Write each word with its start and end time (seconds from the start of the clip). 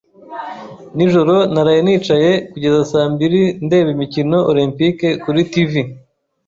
Nijoro 0.95 1.35
naraye 1.53 1.79
nicaye 1.87 2.31
kugeza 2.51 2.79
saa 2.91 3.09
mbiri 3.13 3.41
ndeba 3.65 3.89
imikino 3.95 4.37
Olempike 4.51 5.07
kuri 5.23 5.41
TV. 5.51 5.71